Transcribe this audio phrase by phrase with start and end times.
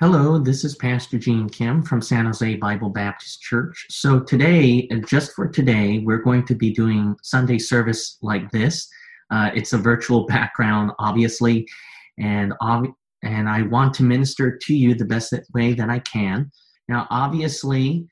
[0.00, 3.84] Hello, this is Pastor Gene Kim from San Jose Bible Baptist Church.
[3.90, 8.88] So, today, just for today, we're going to be doing Sunday service like this.
[9.32, 11.66] Uh, it's a virtual background, obviously,
[12.16, 12.52] and,
[13.24, 16.52] and I want to minister to you the best way that I can.
[16.88, 18.06] Now, obviously,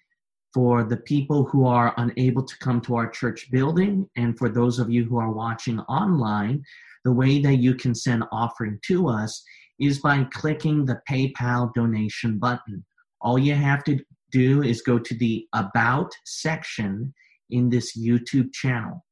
[0.53, 4.81] for the people who are unable to come to our church building, and for those
[4.81, 6.65] of you who are watching online,
[7.05, 9.45] the way that you can send offering to us
[9.81, 12.85] is by clicking the PayPal donation button.
[13.21, 13.99] All you have to
[14.31, 17.13] do is go to the About section
[17.51, 19.05] in this YouTube channel.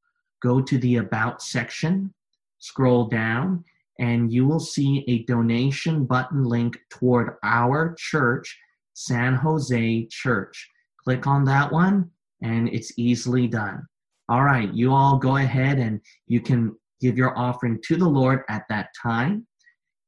[0.43, 2.13] Go to the About section,
[2.59, 3.65] scroll down,
[3.99, 8.59] and you will see a donation button link toward our church,
[8.95, 10.71] San Jose Church.
[11.03, 12.11] Click on that one,
[12.43, 13.87] and it's easily done.
[14.29, 18.43] All right, you all go ahead and you can give your offering to the Lord
[18.49, 19.47] at that time.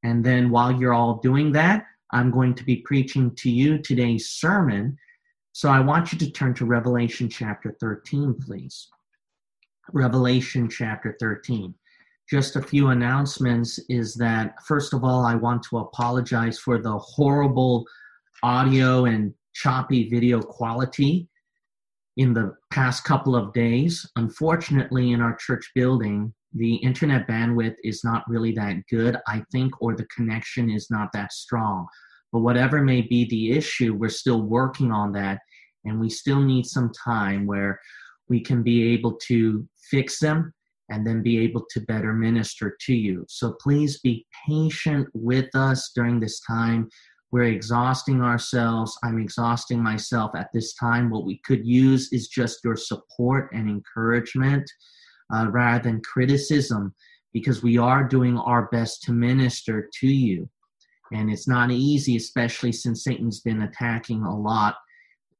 [0.07, 4.29] And then while you're all doing that, I'm going to be preaching to you today's
[4.29, 4.97] sermon.
[5.51, 8.87] So I want you to turn to Revelation chapter 13, please.
[9.91, 11.75] Revelation chapter 13.
[12.29, 16.97] Just a few announcements is that, first of all, I want to apologize for the
[16.97, 17.85] horrible
[18.43, 21.27] audio and choppy video quality
[22.15, 24.09] in the past couple of days.
[24.15, 29.81] Unfortunately, in our church building, the internet bandwidth is not really that good, I think,
[29.81, 31.87] or the connection is not that strong.
[32.31, 35.39] But whatever may be the issue, we're still working on that,
[35.85, 37.79] and we still need some time where
[38.29, 40.53] we can be able to fix them
[40.89, 43.25] and then be able to better minister to you.
[43.27, 46.89] So please be patient with us during this time.
[47.31, 48.97] We're exhausting ourselves.
[49.03, 51.09] I'm exhausting myself at this time.
[51.09, 54.69] What we could use is just your support and encouragement
[55.33, 56.93] uh, rather than criticism
[57.33, 60.49] because we are doing our best to minister to you.
[61.13, 64.75] And it's not easy, especially since Satan's been attacking a lot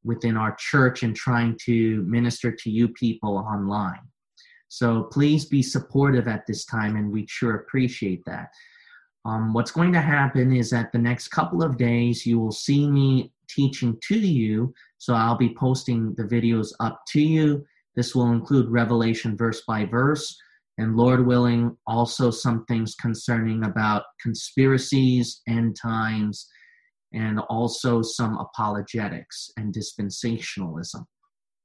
[0.04, 4.00] within our church and trying to minister to you people online.
[4.70, 8.50] So please be supportive at this time, and we sure appreciate that.
[9.26, 12.90] Um, what's going to happen is that the next couple of days, you will see
[12.90, 14.74] me teaching to you.
[14.98, 17.66] So I'll be posting the videos up to you
[17.98, 20.38] this will include revelation verse by verse,
[20.78, 26.48] and Lord willing, also some things concerning about conspiracies, end times,
[27.14, 31.04] and also some apologetics and dispensationalism.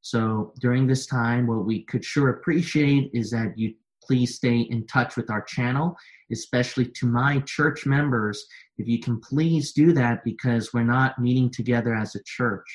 [0.00, 4.86] So during this time, what we could sure appreciate is that you please stay in
[4.86, 5.94] touch with our channel,
[6.32, 8.44] especially to my church members.
[8.78, 12.66] If you can please do that because we're not meeting together as a church.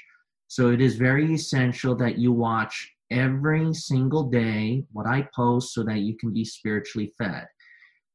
[0.48, 5.84] So it is very essential that you watch every single day what I post so
[5.84, 7.46] that you can be spiritually fed.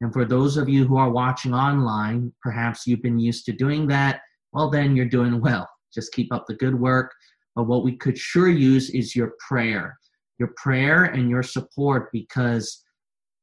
[0.00, 3.86] And for those of you who are watching online, perhaps you've been used to doing
[3.88, 4.20] that,
[4.52, 5.68] well, then you're doing well.
[5.94, 7.12] Just keep up the good work.
[7.54, 9.98] But what we could sure use is your prayer,
[10.38, 12.82] your prayer and your support because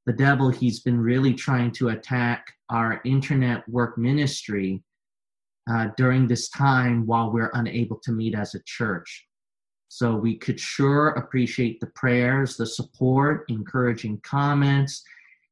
[0.05, 4.83] the devil, he's been really trying to attack our internet work ministry
[5.71, 9.28] uh, during this time while we're unable to meet as a church.
[9.89, 15.03] So we could sure appreciate the prayers, the support, encouraging comments.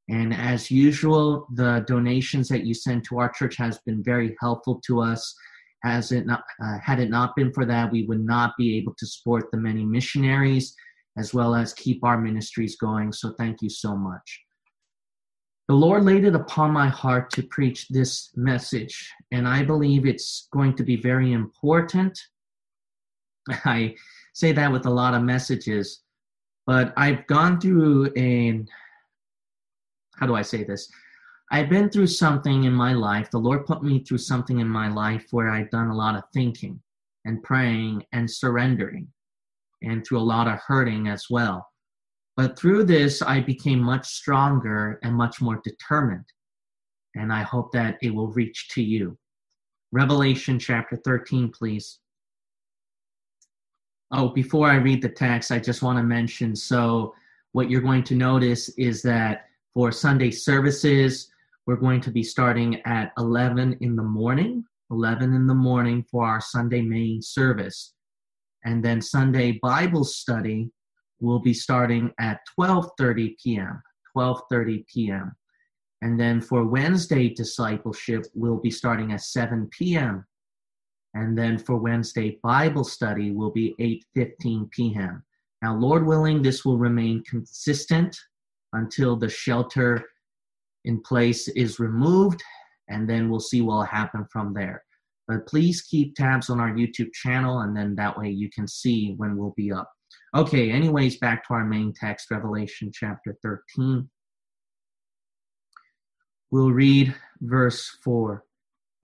[0.09, 4.79] And as usual, the donations that you send to our church has been very helpful
[4.85, 5.35] to us.
[5.83, 8.93] Has it not, uh, had it not been for that, we would not be able
[8.99, 10.75] to support the many missionaries
[11.17, 13.11] as well as keep our ministries going.
[13.11, 14.43] So thank you so much.
[15.67, 20.47] The Lord laid it upon my heart to preach this message, and I believe it's
[20.53, 22.17] going to be very important.
[23.65, 23.95] I
[24.37, 26.01] say that with a lot of messages,
[26.67, 28.63] but I've gone through a
[30.17, 30.91] how do I say this?
[31.51, 33.31] I've been through something in my life.
[33.31, 36.23] The Lord put me through something in my life where I've done a lot of
[36.35, 36.79] thinking
[37.25, 39.07] and praying and surrendering
[39.81, 41.67] and through a lot of hurting as well.
[42.35, 46.25] But through this, I became much stronger and much more determined.
[47.15, 49.17] And I hope that it will reach to you.
[49.91, 51.99] Revelation chapter 13, please.
[54.11, 57.13] Oh, before I read the text, I just want to mention so
[57.51, 61.29] what you're going to notice is that for Sunday services,
[61.65, 66.25] we're going to be starting at 11 in the morning, 11 in the morning for
[66.25, 67.93] our Sunday main service.
[68.63, 70.71] And then Sunday Bible study
[71.19, 73.81] will be starting at 12:30 p.m.
[74.15, 75.31] 12:30 p.m.
[76.01, 80.25] And then for Wednesday discipleship, we'll be starting at 7 p.m.
[81.17, 83.73] And then for Wednesday Bible study will be
[84.15, 85.23] 8:15 p.m.
[85.63, 88.15] Now, Lord willing, this will remain consistent
[88.73, 90.05] until the shelter
[90.85, 92.43] in place is removed,
[92.87, 94.83] and then we'll see what will happen from there.
[95.27, 99.15] But please keep tabs on our YouTube channel, and then that way you can see
[99.17, 99.91] when we'll be up.
[100.35, 104.07] Okay, anyways, back to our main text, Revelation chapter 13.
[106.51, 108.43] We'll read verse 4.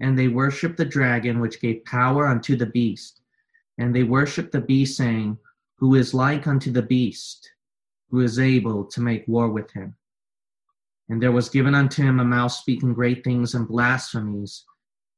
[0.04, 3.22] And they worshiped the dragon, which gave power unto the beast.
[3.78, 5.38] And they worshiped the beast, saying,
[5.78, 7.50] Who is like unto the beast,
[8.10, 9.96] who is able to make war with him?
[11.08, 14.66] And there was given unto him a mouth speaking great things and blasphemies,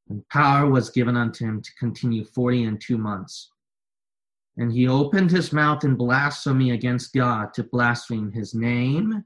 [0.08, 3.50] and power was given unto him to continue forty and two months.
[4.58, 9.26] And he opened his mouth in blasphemy against God to blaspheme his name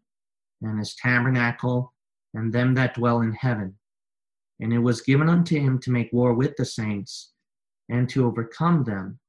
[0.62, 1.94] and his tabernacle
[2.34, 3.76] and them that dwell in heaven.
[4.60, 7.32] And it was given unto him to make war with the saints
[7.90, 9.20] and to overcome them.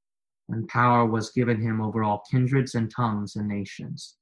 [0.49, 4.17] And power was given him over all kindreds and tongues and nations.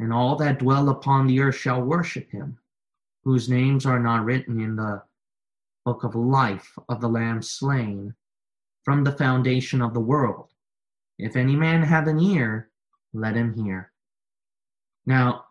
[0.00, 2.58] And all that dwell upon the earth shall worship him,
[3.24, 5.02] whose names are not written in the
[5.84, 8.14] book of life of the Lamb slain
[8.84, 10.50] from the foundation of the world.
[11.18, 12.70] If any man have an ear,
[13.12, 13.92] let him hear.
[15.04, 15.46] Now,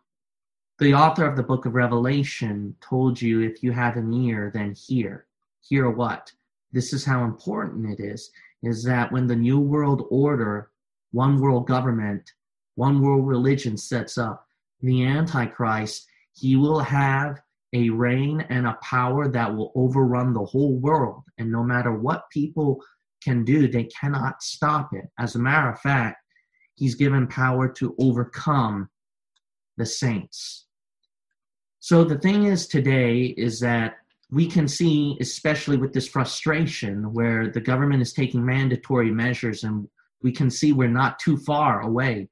[0.79, 4.75] the author of the book of Revelation told you if you have an ear, then
[4.75, 5.25] hear.
[5.61, 6.31] Hear what?
[6.71, 8.29] This is how important it is,
[8.61, 10.69] is that when the New World Order,
[11.11, 12.31] one world government,
[12.75, 14.45] one world religion sets up,
[14.81, 17.41] the Antichrist, he will have
[17.73, 21.23] a reign and a power that will overrun the whole world.
[21.39, 22.83] And no matter what people
[23.23, 25.05] can do, they cannot stop it.
[25.17, 26.21] As a matter of fact,
[26.75, 28.89] he's given power to overcome
[29.77, 30.66] the saints.
[31.87, 33.99] So the thing is today is that
[34.29, 39.87] we can see, especially with this frustration where the government is taking mandatory measures, and
[40.21, 42.27] we can see we're not too far away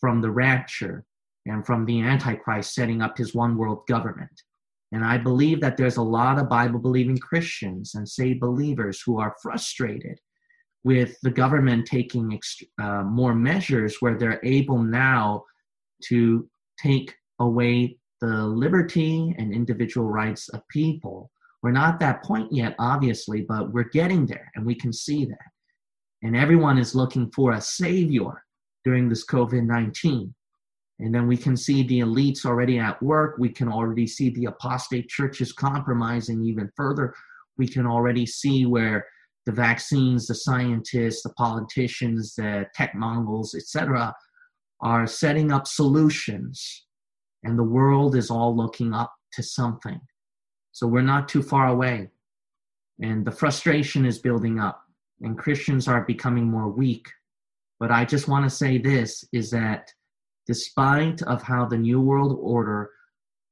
[0.00, 1.04] from the rapture
[1.46, 4.42] and from the Antichrist setting up his one world government.
[4.90, 9.20] And I believe that there's a lot of Bible believing Christians and saved believers who
[9.20, 10.18] are frustrated
[10.82, 12.36] with the government taking
[12.82, 15.44] uh, more measures where they're able now
[16.08, 16.50] to
[16.82, 21.30] take away the liberty and individual rights of people.
[21.62, 25.24] We're not at that point yet, obviously, but we're getting there and we can see
[25.24, 25.38] that.
[26.22, 28.44] And everyone is looking for a savior
[28.84, 30.34] during this COVID 19.
[31.00, 33.36] And then we can see the elites already at work.
[33.38, 37.14] We can already see the apostate churches compromising even further.
[37.56, 39.06] We can already see where
[39.46, 44.12] the vaccines, the scientists, the politicians, the tech mongols, etc.,
[44.80, 46.87] are setting up solutions
[47.44, 50.00] and the world is all looking up to something.
[50.72, 52.08] So we're not too far away.
[53.00, 54.82] And the frustration is building up,
[55.20, 57.08] and Christians are becoming more weak.
[57.78, 59.92] But I just want to say this is that
[60.46, 62.90] despite of how the new world order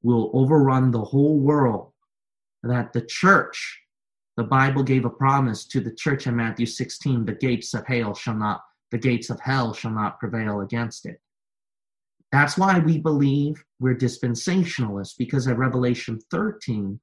[0.03, 1.93] will overrun the whole world,
[2.62, 3.81] that the church,
[4.37, 8.15] the Bible gave a promise to the church in Matthew 16, the gates of hell
[8.15, 11.21] shall not, the gates of hell shall not prevail against it.
[12.32, 16.99] That's why we believe we're dispensationalists, because at Revelation 13,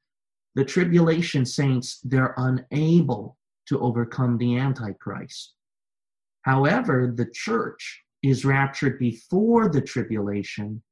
[0.55, 3.37] the tribulation saints, they're unable
[3.67, 5.53] to overcome the Antichrist.
[6.43, 10.83] However, the church is raptured before the tribulation,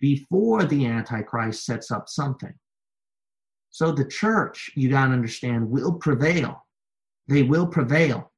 [0.00, 2.54] before the Antichrist sets up something.
[3.70, 6.66] So the church, you got to understand, will prevail.
[7.26, 8.32] They will prevail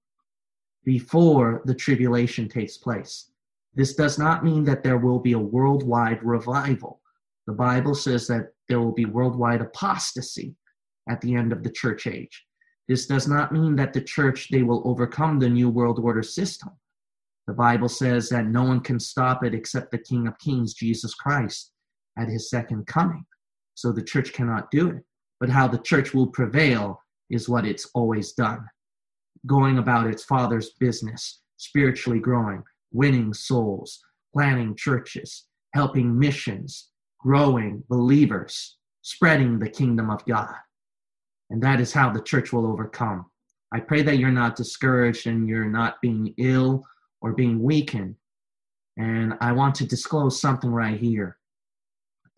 [0.84, 3.30] before the tribulation takes place.
[3.74, 7.00] This does not mean that there will be a worldwide revival.
[7.46, 10.54] The Bible says that there will be worldwide apostasy
[11.08, 12.44] at the end of the church age.
[12.88, 16.70] This does not mean that the church they will overcome the new world order system.
[17.46, 21.14] The Bible says that no one can stop it except the King of Kings, Jesus
[21.14, 21.72] Christ,
[22.18, 23.24] at his second coming.
[23.74, 25.02] So the church cannot do it.
[25.40, 28.64] But how the church will prevail is what it's always done
[29.46, 32.62] going about its father's business, spiritually growing,
[32.94, 34.00] winning souls,
[34.32, 36.88] planting churches, helping missions,
[37.20, 40.54] growing believers, spreading the kingdom of God.
[41.50, 43.26] And that is how the church will overcome.
[43.72, 46.84] I pray that you're not discouraged and you're not being ill
[47.20, 48.14] or being weakened.
[48.96, 51.36] And I want to disclose something right here.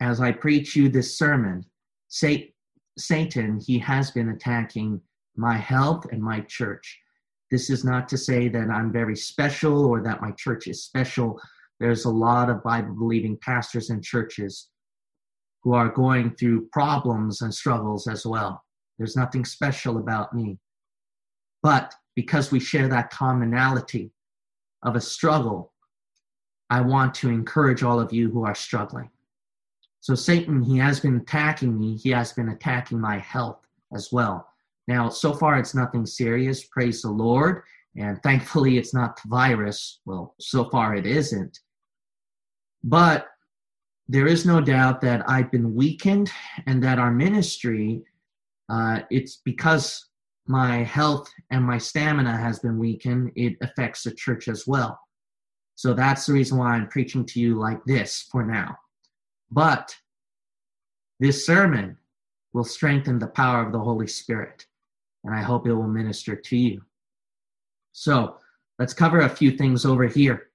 [0.01, 1.65] As I preach you this sermon,
[2.09, 5.01] Satan, he has been attacking
[5.35, 6.99] my health and my church.
[7.49, 11.39] This is not to say that I'm very special or that my church is special.
[11.79, 14.69] There's a lot of Bible believing pastors and churches
[15.63, 18.63] who are going through problems and struggles as well.
[18.97, 20.59] There's nothing special about me.
[21.63, 24.11] But because we share that commonality
[24.83, 25.73] of a struggle,
[26.69, 29.09] I want to encourage all of you who are struggling.
[29.99, 34.47] So, Satan, he has been attacking me, he has been attacking my health as well.
[34.87, 36.65] Now, so far, it's nothing serious.
[36.65, 37.63] Praise the Lord.
[37.97, 39.99] And thankfully, it's not the virus.
[40.05, 41.59] Well, so far, it isn't.
[42.83, 43.27] But
[44.07, 46.31] there is no doubt that I've been weakened
[46.65, 48.03] and that our ministry,
[48.69, 50.05] uh, it's because
[50.47, 54.97] my health and my stamina has been weakened, it affects the church as well.
[55.75, 58.77] So that's the reason why I'm preaching to you like this for now.
[59.51, 59.93] But
[61.19, 61.97] this sermon
[62.53, 64.65] will strengthen the power of the Holy Spirit,
[65.27, 66.81] and I hope it will minister to you.
[67.91, 68.37] So
[68.79, 70.47] let's cover a few things over here.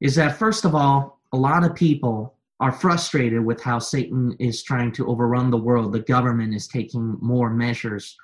[0.00, 4.64] Is that first of all, a lot of people are frustrated with how Satan is
[4.64, 5.92] trying to overrun the world.
[5.92, 8.16] The government is taking more measures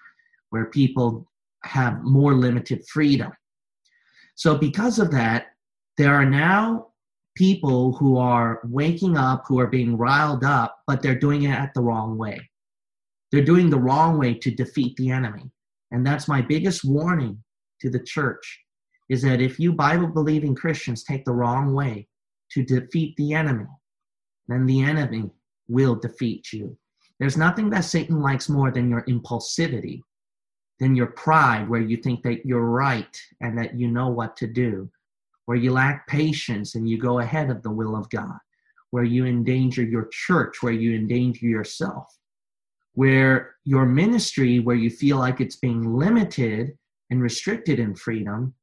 [0.50, 1.30] where people
[1.62, 3.32] have more limited freedom.
[4.34, 5.46] So, because of that,
[5.96, 6.88] there are now
[7.36, 11.72] people who are waking up, who are being riled up, but they're doing it at
[11.72, 12.50] the wrong way.
[13.30, 15.50] They're doing the wrong way to defeat the enemy.
[15.90, 17.42] And that's my biggest warning
[17.80, 18.60] to the church
[19.08, 22.08] is that if you Bible believing Christians take the wrong way
[22.50, 23.66] to defeat the enemy,
[24.48, 25.30] then the enemy
[25.68, 26.76] will defeat you.
[27.18, 30.02] There's nothing that Satan likes more than your impulsivity,
[30.80, 34.46] than your pride, where you think that you're right and that you know what to
[34.46, 34.90] do,
[35.46, 38.38] where you lack patience and you go ahead of the will of God,
[38.90, 42.06] where you endanger your church, where you endanger yourself,
[42.96, 46.72] where your ministry, where you feel like it's being limited
[47.10, 48.54] and restricted in freedom,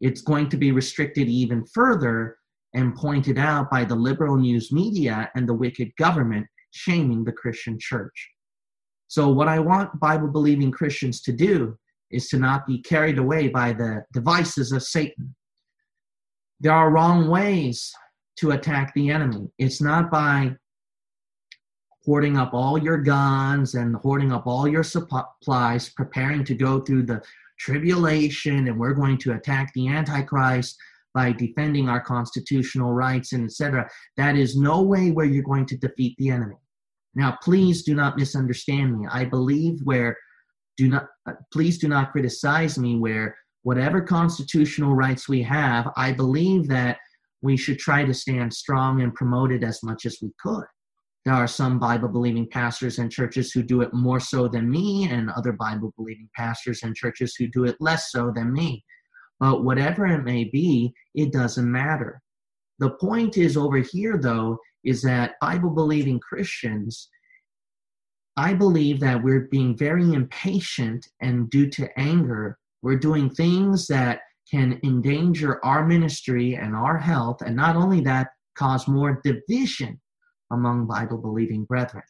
[0.00, 2.38] it's going to be restricted even further
[2.74, 7.78] and pointed out by the liberal news media and the wicked government shaming the Christian
[7.78, 8.30] church.
[9.08, 11.76] So, what I want Bible believing Christians to do
[12.10, 15.34] is to not be carried away by the devices of Satan.
[16.60, 17.92] There are wrong ways
[18.38, 19.48] to attack the enemy.
[19.58, 20.56] It's not by
[22.04, 27.04] hoarding up all your guns and hoarding up all your supplies, preparing to go through
[27.04, 27.22] the
[27.58, 30.76] tribulation, and we're going to attack the Antichrist
[31.14, 33.88] by defending our constitutional rights and etc.
[34.16, 36.56] That is no way where you're going to defeat the enemy.
[37.14, 39.06] Now, please do not misunderstand me.
[39.10, 40.16] I believe where
[40.78, 41.08] do not
[41.52, 46.98] please do not criticize me where whatever constitutional rights we have, I believe that
[47.42, 50.64] we should try to stand strong and promote it as much as we could.
[51.24, 55.08] There are some Bible believing pastors and churches who do it more so than me,
[55.08, 58.84] and other Bible believing pastors and churches who do it less so than me.
[59.38, 62.20] But whatever it may be, it doesn't matter.
[62.80, 67.08] The point is over here, though, is that Bible believing Christians,
[68.36, 74.22] I believe that we're being very impatient and due to anger, we're doing things that
[74.50, 80.00] can endanger our ministry and our health, and not only that, cause more division
[80.52, 82.04] among Bible believing brethren.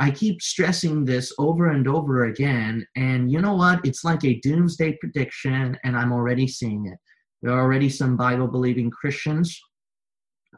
[0.00, 2.86] I keep stressing this over and over again.
[2.96, 3.84] And you know what?
[3.84, 6.98] It's like a doomsday prediction, and I'm already seeing it.
[7.42, 9.60] There are already some Bible believing Christians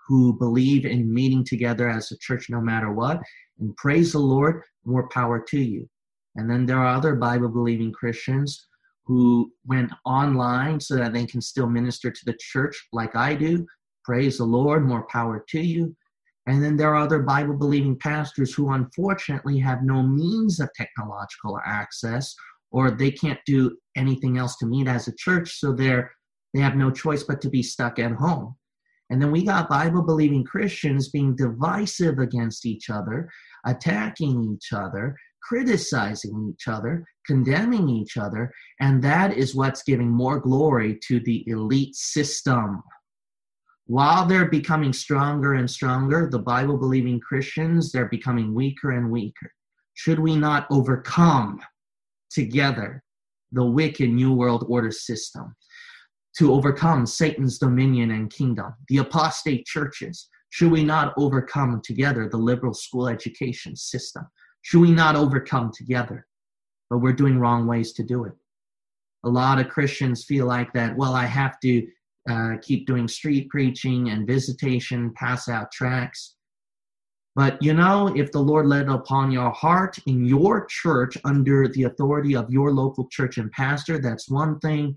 [0.07, 3.21] who believe in meeting together as a church no matter what.
[3.59, 5.89] And praise the Lord, more power to you.
[6.37, 8.67] And then there are other Bible believing Christians
[9.05, 13.67] who went online so that they can still minister to the church like I do.
[14.05, 15.95] Praise the Lord, more power to you.
[16.47, 21.61] And then there are other Bible believing pastors who unfortunately have no means of technological
[21.65, 22.35] access
[22.73, 26.13] or they can't do anything else to meet as a church, so they're
[26.53, 28.57] they have no choice but to be stuck at home.
[29.11, 33.29] And then we got Bible believing Christians being divisive against each other,
[33.65, 40.41] attacking each other, criticizing each other, condemning each other, and that is what's giving more
[40.41, 42.83] glory to the elite system
[43.91, 49.53] while they're becoming stronger and stronger, the Bible believing Christians, they're becoming weaker and weaker.
[49.95, 51.61] Should we not overcome
[52.31, 53.03] together
[53.51, 55.57] the wicked New World Order system?
[56.39, 62.37] To overcome Satan's dominion and kingdom, the apostate churches, should we not overcome together the
[62.37, 64.25] liberal school education system?
[64.63, 66.29] Should we not overcome together?
[66.91, 68.35] But we're doing wrong ways to do it.
[69.25, 71.89] A lot of Christians feel like that, well, I have to
[72.29, 76.37] uh, keep doing street preaching and visitation, pass out tracts.
[77.37, 81.85] But you know, if the Lord led upon your heart in your church under the
[81.85, 84.97] authority of your local church and pastor, that's one thing.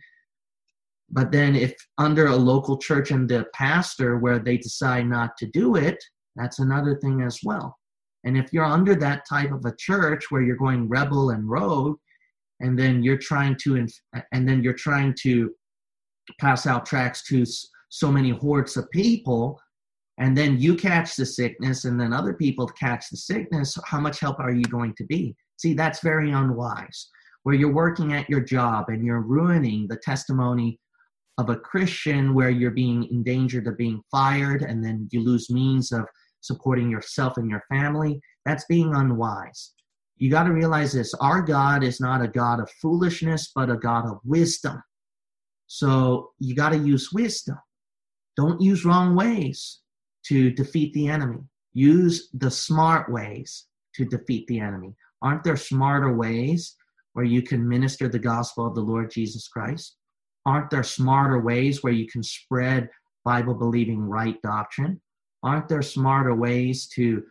[1.09, 5.45] But then, if under a local church and the pastor where they decide not to
[5.45, 6.03] do it,
[6.35, 7.77] that's another thing as well.
[8.23, 11.97] And if you're under that type of a church where you're going rebel and rogue,
[12.61, 13.85] and then you're trying to,
[14.31, 15.53] and then you're trying to
[16.39, 17.45] pass out tracts to
[17.89, 19.59] so many hordes of people
[20.19, 24.19] and then you catch the sickness and then other people catch the sickness how much
[24.19, 27.09] help are you going to be See, that's very unwise.
[27.43, 30.79] Where you're working at your job and you're ruining the testimony
[31.37, 35.49] of a Christian where you're being in danger of being fired and then you lose
[35.49, 36.05] means of
[36.41, 39.71] supporting yourself and your family, that's being unwise.
[40.17, 43.77] You got to realize this our God is not a God of foolishness, but a
[43.77, 44.81] God of wisdom.
[45.67, 47.57] So you got to use wisdom.
[48.35, 49.79] Don't use wrong ways
[50.25, 51.39] to defeat the enemy.
[51.73, 53.65] Use the smart ways
[53.95, 54.95] to defeat the enemy.
[55.21, 56.75] Aren't there smarter ways
[57.13, 59.95] where you can minister the gospel of the Lord Jesus Christ?
[60.45, 62.89] Aren't there smarter ways where you can spread
[63.23, 64.99] Bible believing right doctrine?
[65.41, 67.23] Aren't there smarter ways to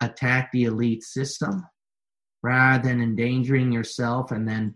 [0.00, 1.66] attack the elite system
[2.42, 4.74] rather than endangering yourself and then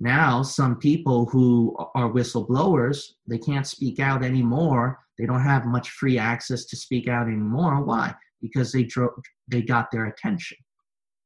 [0.00, 4.98] now some people who are whistleblowers they can't speak out anymore.
[5.18, 7.84] They don't have much free access to speak out anymore.
[7.84, 8.14] Why?
[8.42, 9.12] Because they drove
[9.48, 10.56] they got their attention.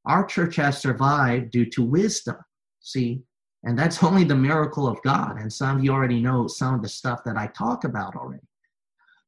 [0.05, 2.37] Our church has survived due to wisdom
[2.81, 3.23] see?
[3.65, 5.41] And that's only the miracle of god.
[5.41, 8.43] And some of you already know some of the stuff that i talk about already.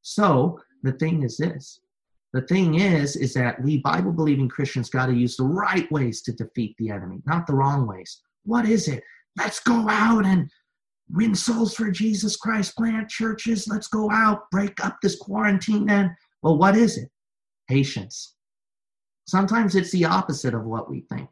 [0.02, 1.80] So the thing is this.
[2.32, 6.22] The thing is is that we bible believing christians got to use the right ways
[6.22, 8.20] to defeat the enemy not the wrong ways.
[8.44, 9.02] What is it
[9.40, 10.50] let's go out and
[11.08, 13.66] win souls for jesus christ plant churches.
[13.66, 17.08] Let's go out break up this quarantine then well what is it?
[17.68, 18.34] Patience.
[19.26, 21.28] Sometimes it's the opposite of what we think.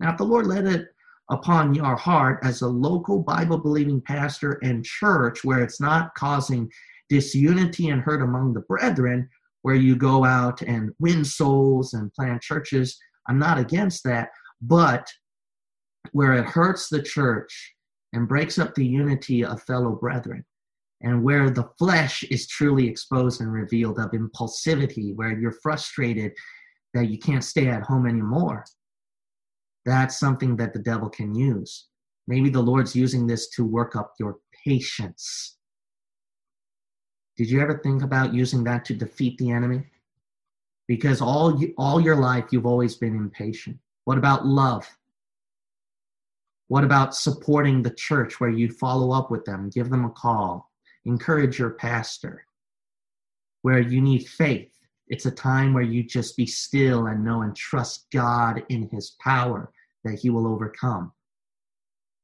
[0.00, 0.88] Now if the lord led it
[1.30, 6.70] upon your heart as a local bible believing pastor and church where it's not causing
[7.08, 9.28] disunity and hurt among the brethren
[9.62, 12.98] where you go out and win souls and plant churches.
[13.28, 15.06] I'm not against that, but
[16.10, 17.74] where it hurts the church
[18.12, 20.44] and breaks up the unity of fellow brethren,
[21.02, 26.32] and where the flesh is truly exposed and revealed of impulsivity, where you're frustrated
[26.94, 28.64] that you can't stay at home anymore,
[29.84, 31.86] that's something that the devil can use.
[32.28, 35.56] Maybe the Lord's using this to work up your patience
[37.36, 39.84] did you ever think about using that to defeat the enemy?
[40.86, 43.78] Because all you, all your life you've always been impatient.
[44.04, 44.86] What about love?
[46.72, 50.70] What about supporting the church where you follow up with them, give them a call,
[51.04, 52.46] encourage your pastor?
[53.60, 54.72] Where you need faith,
[55.06, 59.16] it's a time where you just be still and know and trust God in his
[59.20, 59.70] power
[60.04, 61.12] that he will overcome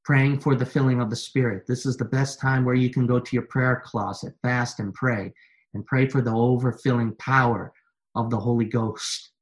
[0.02, 1.66] praying for the filling of the Spirit.
[1.66, 4.94] This is the best time where you can go to your prayer closet, fast and
[4.94, 5.30] pray,
[5.74, 7.70] and pray for the overfilling power
[8.14, 9.32] of the Holy Ghost.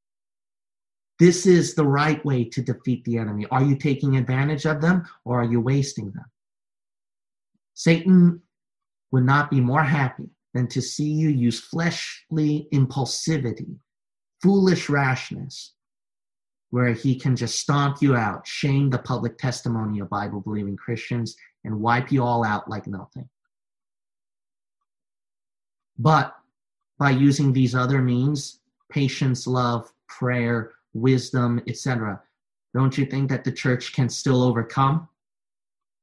[1.19, 3.47] This is the right way to defeat the enemy.
[3.51, 6.27] Are you taking advantage of them or are you wasting them?
[7.75, 8.43] Satan
[9.13, 13.77] would not be more happy than to see you use fleshly impulsivity,
[14.43, 15.75] foolish rashness,
[16.71, 21.37] where he can just stomp you out, shame the public testimony of Bible believing Christians,
[21.65, 23.29] and wipe you all out like nothing.
[25.99, 26.35] But
[26.99, 32.21] by using these other means, patience, love, prayer, wisdom, etc.,
[32.75, 35.09] don't you think that the church can still overcome?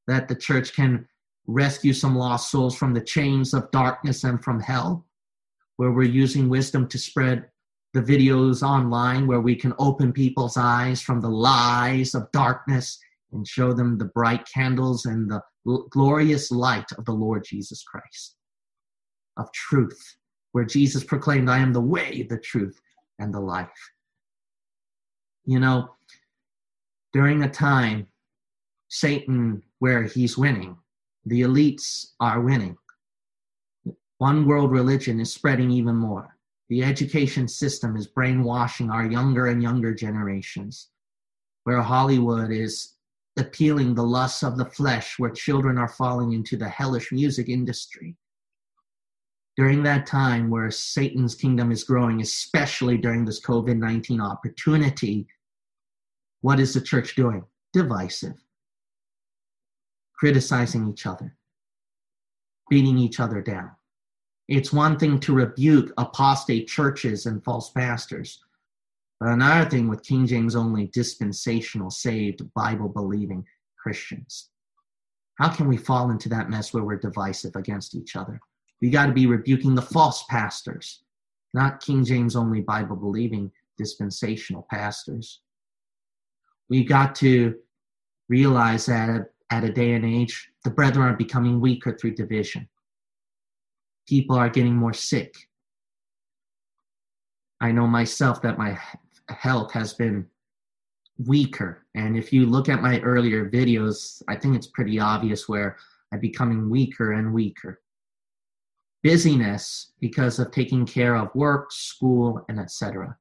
[0.08, 1.08] That the church can
[1.46, 5.06] rescue some lost souls from the chains of darkness and from hell?
[5.78, 7.46] Where we're using wisdom to spread
[7.94, 13.00] the videos online where we can open people's eyes from the lies of darkness
[13.32, 15.42] and show them the bright candles and the
[15.92, 18.36] glorious light of the Lord Jesus Christ,
[19.38, 20.00] of truth,
[20.54, 22.80] where Jesus proclaimed, I am the way, the truth,
[23.20, 23.70] and the life.
[25.46, 25.96] You know,
[27.12, 28.08] during a time,
[28.88, 30.78] Satan, where he's winning,
[31.26, 32.78] the elites are winning.
[34.18, 36.34] One world religion is spreading even more
[36.74, 40.90] the education system is brainwashing our younger and younger generations,
[41.66, 42.96] where Hollywood is
[43.38, 48.16] appealing the lusts of the flesh, where children are falling into the hellish music industry.
[49.56, 55.28] During that time where Satan's kingdom is growing, especially during this COVID 19 opportunity,
[56.42, 57.46] what is the church doing?
[57.72, 58.36] Divisive,
[60.16, 61.36] criticizing each other,
[62.70, 63.72] beating each other down.
[64.48, 68.44] It's one thing to rebuke apostate churches and false pastors,
[69.20, 73.46] but another thing with King James only dispensational, saved, Bible believing
[73.82, 74.50] Christians.
[75.36, 78.40] How can we fall into that mess where we're divisive against each other?
[78.84, 81.02] We got to be rebuking the false pastors,
[81.56, 85.42] not King James only Bible believing dispensational pastors.
[86.70, 87.56] We've got to
[88.30, 92.70] realize that at a day and age, the brethren are becoming weaker through division
[94.08, 95.36] people are getting more sick.
[97.62, 98.78] I know myself that my
[99.30, 100.28] health has been
[101.26, 101.86] weaker.
[101.96, 105.78] And if you look at my earlier videos, I think it's pretty obvious where
[106.12, 107.80] I'm becoming weaker and weaker.
[109.04, 113.18] Busyness because of taking care of work, school, and etc.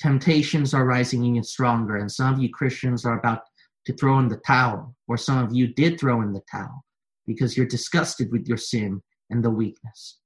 [0.00, 3.42] Temptations are rising even stronger, and some of you Christians are about
[3.86, 6.84] to throw in the towel, or some of you did throw in the towel
[7.26, 10.18] because you're disgusted with your sin and the weakness.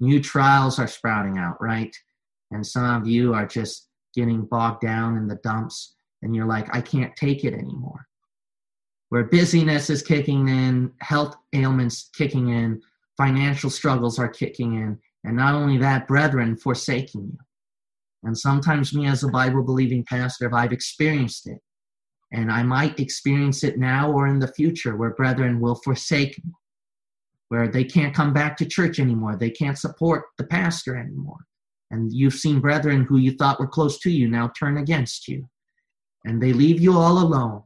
[0.00, 1.94] New trials are sprouting out, right?
[2.50, 6.74] And some of you are just getting bogged down in the dumps and you're like,
[6.74, 8.06] I can't take it anymore.
[9.10, 12.82] Where busyness is kicking in, health ailments kicking in,
[13.18, 17.38] financial struggles are kicking in, and not only that, brethren forsaking you.
[18.22, 21.58] And sometimes, me as a Bible believing pastor, I've experienced it.
[22.32, 26.52] And I might experience it now or in the future where brethren will forsake me,
[27.48, 29.36] where they can't come back to church anymore.
[29.36, 31.46] They can't support the pastor anymore.
[31.90, 35.48] And you've seen brethren who you thought were close to you now turn against you.
[36.24, 37.62] And they leave you all alone.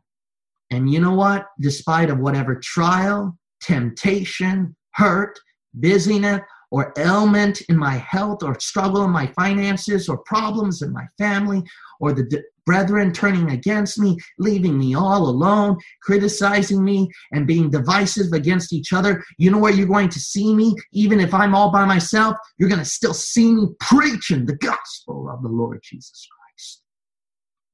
[0.71, 1.47] And you know what?
[1.61, 5.39] Despite of whatever trial, temptation, hurt,
[5.75, 11.07] busyness, or ailment in my health, or struggle in my finances, or problems in my
[11.19, 11.63] family,
[12.01, 18.33] or the brethren turning against me, leaving me all alone, criticizing me, and being divisive
[18.33, 19.23] against each other.
[19.37, 20.75] You know where you're going to see me?
[20.93, 25.29] Even if I'm all by myself, you're going to still see me preaching the gospel
[25.31, 26.83] of the Lord Jesus Christ.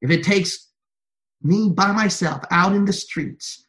[0.00, 0.70] If it takes
[1.42, 3.67] me by myself out in the streets,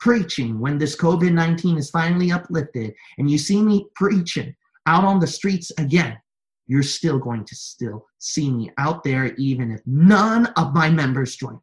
[0.00, 4.54] preaching when this COVID 19 is finally uplifted, and you see me preaching
[4.86, 6.18] out on the streets again,
[6.66, 11.36] you're still going to still see me out there even if none of my members
[11.36, 11.60] join me.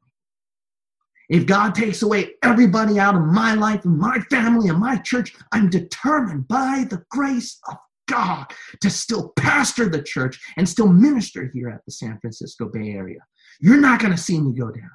[1.30, 5.36] If God takes away everybody out of my life and my family and my church,
[5.52, 8.46] I'm determined by the grace of God
[8.82, 13.20] to still pastor the church and still minister here at the San Francisco Bay Area.
[13.60, 14.90] You're not going to see me go down.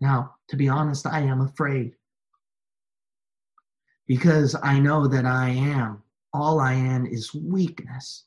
[0.00, 1.94] Now, to be honest, I am afraid
[4.06, 8.24] because I know that I am, all I am is weakness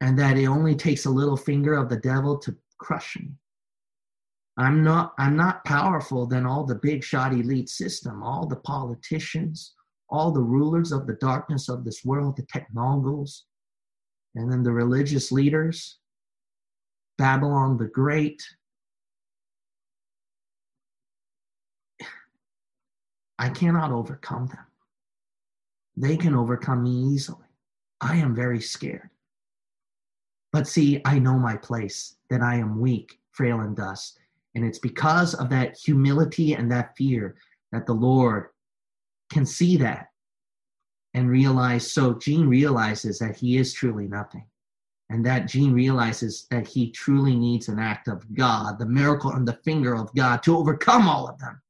[0.00, 3.30] and that it only takes a little finger of the devil to crush me.
[4.58, 9.74] I'm not I'm not powerful than all the big shot elite system, all the politicians,
[10.08, 13.42] all the rulers of the darkness of this world, the technogols,
[14.34, 15.98] and then the religious leaders,
[17.18, 18.42] Babylon the Great.
[23.38, 24.64] I cannot overcome them.
[25.96, 27.46] They can overcome me easily.
[28.00, 29.10] I am very scared.
[30.52, 34.18] But see, I know my place, that I am weak, frail, and dust.
[34.54, 37.36] And it's because of that humility and that fear
[37.72, 38.48] that the Lord
[39.30, 40.08] can see that
[41.14, 41.90] and realize.
[41.90, 44.46] So Gene realizes that he is truly nothing.
[45.10, 49.46] And that Gene realizes that he truly needs an act of God, the miracle and
[49.46, 51.60] the finger of God to overcome all of them.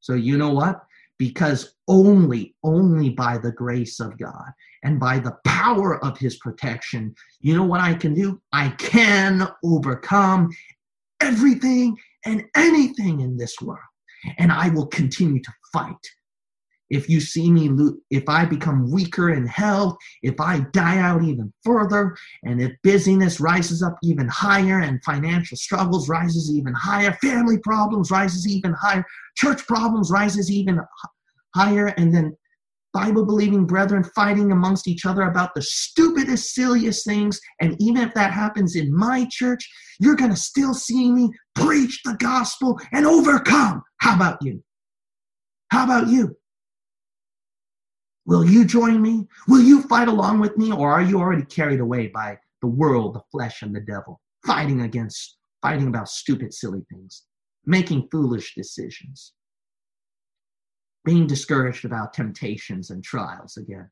[0.00, 0.84] So you know what?
[1.18, 4.50] Because only, only by the grace of God
[4.84, 8.40] and by the power of his protection, you know what I can do?
[8.52, 10.50] I can overcome
[11.20, 13.80] everything and anything in this world.
[14.38, 15.94] And I will continue to fight.
[16.90, 17.70] If you see me,
[18.10, 23.40] if I become weaker in health, if I die out even further, and if busyness
[23.40, 29.04] rises up even higher, and financial struggles rises even higher, family problems rises even higher,
[29.36, 30.80] church problems rises even
[31.54, 32.36] higher, and then
[32.94, 37.38] Bible believing brethren fighting amongst each other about the stupidest, silliest things.
[37.60, 39.68] And even if that happens in my church,
[40.00, 43.82] you're going to still see me preach the gospel and overcome.
[43.98, 44.64] How about you?
[45.70, 46.34] How about you?
[48.28, 49.26] Will you join me?
[49.48, 50.70] Will you fight along with me?
[50.70, 54.82] Or are you already carried away by the world, the flesh, and the devil, fighting
[54.82, 57.24] against, fighting about stupid, silly things,
[57.66, 59.32] making foolish decisions?
[61.08, 63.88] being discouraged about temptations and trials again,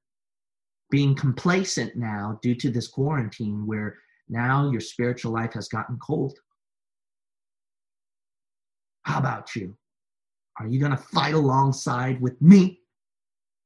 [0.90, 3.96] being complacent now due to this quarantine where
[4.28, 6.38] now your spiritual life has gotten cold.
[9.04, 9.78] How about you?
[10.60, 12.80] Are you going to fight alongside with me?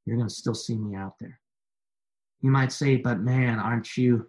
[0.05, 1.39] You're going to still see me out there.
[2.41, 4.27] You might say, but man, aren't you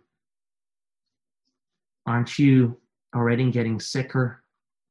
[2.05, 2.77] aren't you
[3.15, 4.41] already getting sicker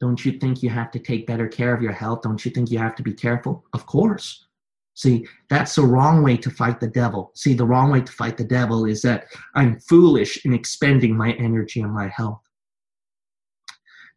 [0.01, 2.23] don't you think you have to take better care of your health?
[2.23, 3.65] Don't you think you have to be careful?
[3.75, 4.47] Of course.
[4.95, 7.33] See, that's the wrong way to fight the devil.
[7.35, 11.33] See, the wrong way to fight the devil is that I'm foolish in expending my
[11.33, 12.41] energy and my health.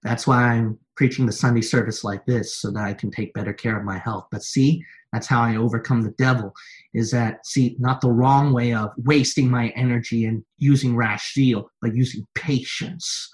[0.03, 3.53] That's why I'm preaching the Sunday service like this so that I can take better
[3.53, 4.27] care of my health.
[4.31, 6.53] But see, that's how I overcome the devil
[6.95, 11.69] is that, see, not the wrong way of wasting my energy and using rash zeal,
[11.81, 13.29] but using patience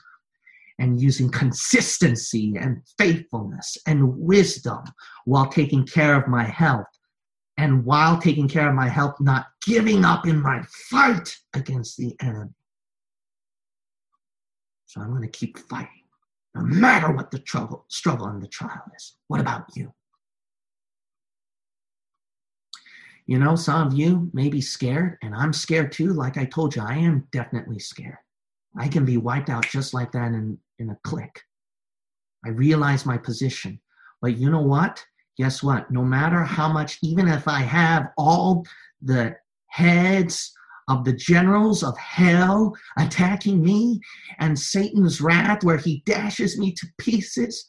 [0.77, 4.83] and using consistency and faithfulness and wisdom
[5.23, 6.85] while taking care of my health.
[7.57, 12.15] And while taking care of my health, not giving up in my fight against the
[12.21, 12.51] enemy.
[14.85, 16.03] So I'm going to keep fighting,
[16.55, 19.15] no matter what the trouble, struggle and the trial is.
[19.27, 19.93] What about you?
[23.29, 26.13] You know, some of you may be scared, and I'm scared too.
[26.13, 28.17] Like I told you, I am definitely scared.
[28.75, 31.39] I can be wiped out just like that in, in a click.
[32.43, 33.79] I realize my position.
[34.19, 35.05] But you know what?
[35.37, 35.91] Guess what?
[35.91, 38.65] No matter how much, even if I have all
[38.99, 39.35] the
[39.67, 40.51] heads
[40.87, 43.99] of the generals of hell attacking me
[44.39, 47.63] and Satan's wrath, where he dashes me to pieces,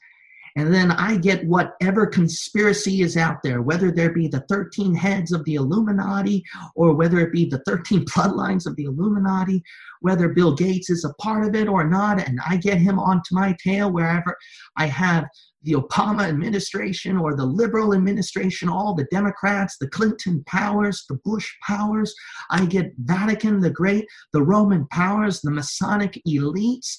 [0.56, 5.32] and then I get whatever conspiracy is out there, whether there be the 13 heads
[5.32, 9.62] of the Illuminati or whether it be the 13 bloodlines of the Illuminati,
[10.00, 13.34] whether Bill Gates is a part of it or not, and I get him onto
[13.34, 14.36] my tail wherever
[14.76, 15.26] I have
[15.62, 21.52] the Obama administration or the liberal administration, all the Democrats, the Clinton powers, the Bush
[21.66, 22.14] powers.
[22.50, 26.96] I get Vatican the Great, the Roman powers, the Masonic elites,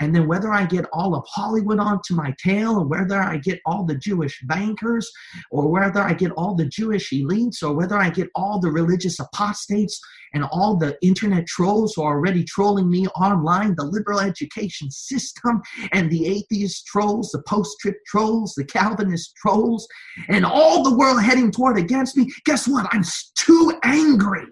[0.00, 3.60] and then whether I get all of Hollywood onto my tail, or whether I get
[3.66, 5.10] all the Jewish bankers,
[5.50, 9.18] or whether I get all the Jewish elites, or whether I get all the religious
[9.18, 10.00] apostates
[10.34, 15.60] and all the internet trolls who are already trolling me online, the liberal education system,
[15.92, 19.86] and the atheist trolls, the post trib trolls, the Calvinist trolls,
[20.28, 22.86] and all the world heading toward against me, guess what?
[22.92, 23.04] I'm
[23.36, 24.46] too angry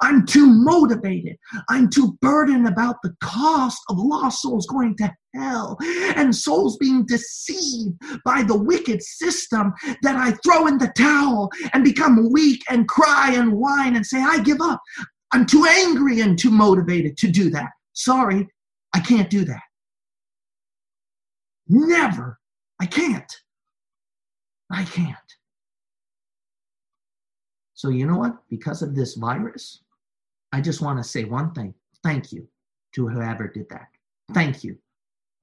[0.00, 1.36] I'm too motivated.
[1.68, 5.76] I'm too burdened about the cost of lost souls going to hell
[6.16, 11.84] and souls being deceived by the wicked system that I throw in the towel and
[11.84, 14.80] become weak and cry and whine and say, I give up.
[15.32, 17.70] I'm too angry and too motivated to do that.
[17.92, 18.48] Sorry,
[18.94, 19.62] I can't do that.
[21.68, 22.38] Never.
[22.80, 23.32] I can't.
[24.70, 25.16] I can't.
[27.78, 28.36] So, you know what?
[28.50, 29.82] Because of this virus,
[30.50, 31.72] I just want to say one thing.
[32.02, 32.48] Thank you
[32.96, 33.86] to whoever did that.
[34.34, 34.76] Thank you,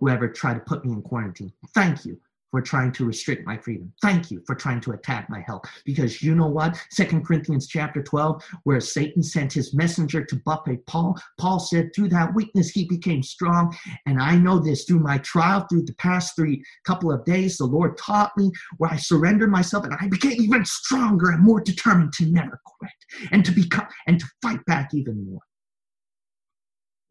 [0.01, 1.53] whoever tried to put me in quarantine.
[1.73, 2.19] Thank you
[2.55, 3.91] for trying to restrict my freedom.
[4.01, 5.63] Thank you for trying to attack my health.
[5.83, 6.81] Because you know what?
[6.89, 12.07] Second Corinthians chapter 12, where Satan sent his messenger to buffet Paul, Paul said, through
[12.09, 13.75] that weakness he became strong.
[14.05, 17.65] And I know this through my trial, through the past three couple of days, the
[17.65, 22.13] Lord taught me where I surrendered myself and I became even stronger and more determined
[22.13, 25.41] to never quit and to become and to fight back even more.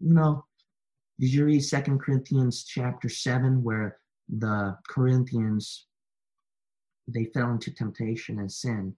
[0.00, 0.46] You know,
[1.20, 5.87] did you read Second Corinthians chapter 7 where the Corinthians,
[7.08, 8.94] they fell into temptation and sin.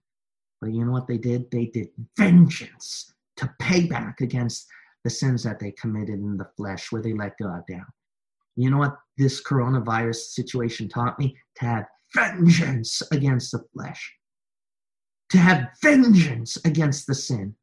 [0.61, 1.51] But you know what they did?
[1.51, 4.67] They did vengeance to pay back against
[5.03, 7.85] the sins that they committed in the flesh, where they let God down.
[8.55, 11.37] You know what this coronavirus situation taught me?
[11.57, 11.85] To have
[12.15, 14.13] vengeance against the flesh,
[15.29, 17.55] to have vengeance against the sin.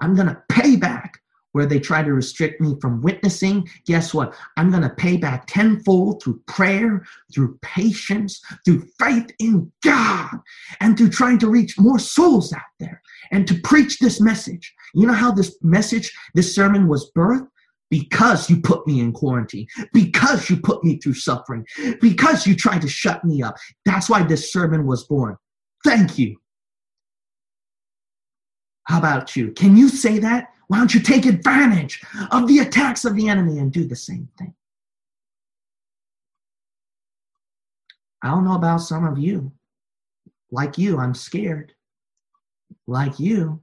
[0.00, 1.19] I'm going to pay back
[1.52, 4.34] where they try to restrict me from witnessing, guess what?
[4.56, 10.38] I'm going to pay back tenfold through prayer, through patience, through faith in God,
[10.80, 14.72] and through trying to reach more souls out there and to preach this message.
[14.94, 17.48] You know how this message, this sermon was birthed?
[17.90, 21.66] Because you put me in quarantine, because you put me through suffering,
[22.00, 23.56] because you tried to shut me up.
[23.84, 25.36] That's why this sermon was born.
[25.84, 26.36] Thank you.
[28.84, 29.50] How about you?
[29.52, 30.50] Can you say that?
[30.70, 34.28] Why don't you take advantage of the attacks of the enemy and do the same
[34.38, 34.54] thing?
[38.22, 39.50] I don't know about some of you.
[40.52, 41.72] Like you, I'm scared.
[42.86, 43.60] Like you,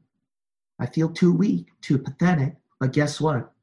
[0.81, 2.57] I feel too weak, too pathetic.
[2.77, 3.53] But guess what?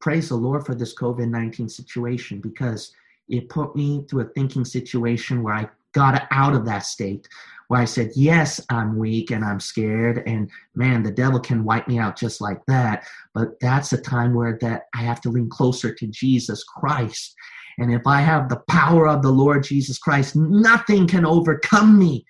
[0.00, 2.94] Praise the Lord for this COVID 19 situation because
[3.28, 7.28] it put me through a thinking situation where I got out of that state
[7.68, 11.88] where I said, Yes, I'm weak and I'm scared, and man, the devil can wipe
[11.88, 13.06] me out just like that.
[13.34, 17.34] But that's a time where that I have to lean closer to Jesus Christ.
[17.78, 22.24] And if I have the power of the Lord Jesus Christ, nothing can overcome me.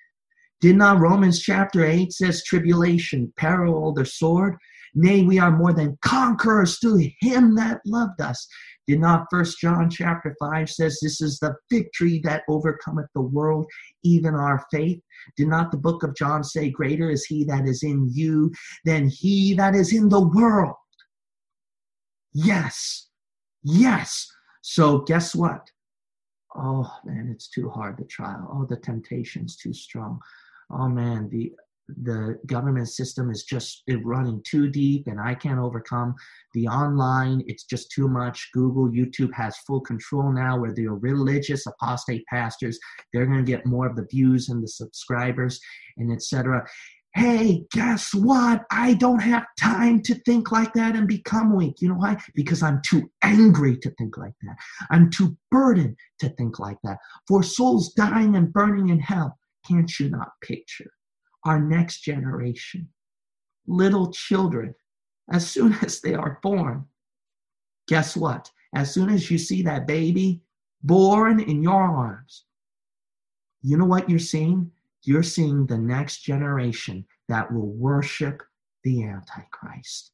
[0.61, 4.57] Did not Romans chapter 8 says tribulation, peril, the sword?
[4.94, 8.49] Nay, we are more than conquerors through him that loved us.
[8.87, 13.66] Did not First John chapter 5 says this is the victory that overcometh the world,
[14.05, 15.01] even our faith?
[15.37, 18.53] Did not the book of John say, Greater is he that is in you
[18.85, 20.77] than he that is in the world?
[22.33, 23.09] Yes.
[23.62, 24.29] Yes.
[24.62, 25.68] So guess what?
[26.55, 28.49] Oh man, it's too hard the trial.
[28.53, 30.20] Oh, the temptation's too strong.
[30.70, 31.53] Oh man, the
[31.88, 36.14] the government system is just running too deep and I can't overcome.
[36.55, 38.49] The online, it's just too much.
[38.53, 42.79] Google, YouTube has full control now where the religious apostate pastors,
[43.12, 45.61] they're going to get more of the views and the subscribers
[45.96, 46.66] and etc.
[47.14, 48.64] Hey, guess what?
[48.70, 51.77] I don't have time to think like that and become weak.
[51.81, 52.20] You know why?
[52.35, 54.57] Because I'm too angry to think like that.
[54.90, 56.99] I'm too burdened to think like that.
[57.27, 60.90] For souls dying and burning in hell, can't you not picture?
[61.47, 62.89] Our next generation,
[63.67, 64.75] little children,
[65.33, 66.85] as soon as they are born.
[67.89, 68.51] Guess what?
[68.75, 70.43] As soon as you see that baby
[70.83, 72.45] born in your arms,
[73.63, 74.71] you know what you're seeing?
[75.05, 78.43] You're seeing the next generation that will worship
[78.83, 80.13] the Antichrist.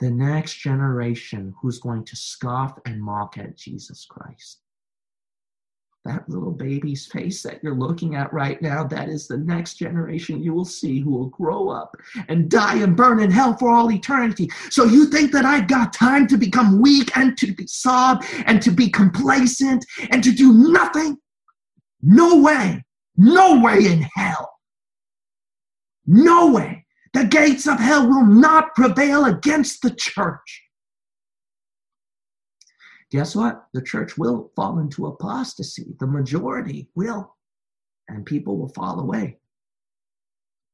[0.00, 4.60] The next generation who's going to scoff and mock at Jesus Christ
[6.08, 10.42] that little baby's face that you're looking at right now, that is the next generation
[10.42, 11.94] you will see who will grow up
[12.28, 14.50] and die and burn in hell for all eternity.
[14.70, 18.62] So you think that I've got time to become weak and to be sob and
[18.62, 21.18] to be complacent and to do nothing?
[22.00, 22.84] No way.
[23.16, 24.50] No way in hell.
[26.06, 26.86] No way.
[27.12, 30.62] The gates of hell will not prevail against the church
[33.10, 33.66] guess what?
[33.72, 35.94] The church will fall into apostasy.
[35.98, 37.36] The majority will,
[38.08, 39.38] and people will fall away.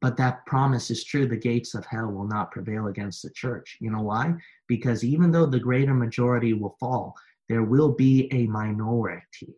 [0.01, 1.27] But that promise is true.
[1.27, 3.79] The gates of hell will not prevail against the church.
[3.81, 4.35] You know why?
[4.69, 7.15] Because even though the greater majority will fall,
[7.49, 9.55] there will be a minority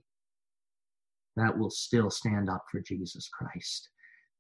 [1.37, 3.89] that will still stand up for Jesus Christ,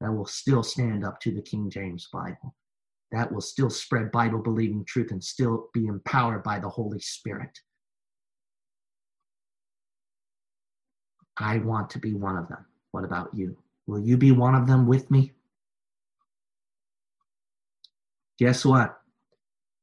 [0.01, 2.55] that will still stand up to the King James Bible,
[3.13, 7.59] that will still spread Bible believing truth and still be empowered by the Holy Spirit.
[11.39, 12.65] I want to be one of them.
[12.93, 13.57] What about you?
[13.87, 15.33] Will you be one of them with me?
[18.39, 19.01] Guess what?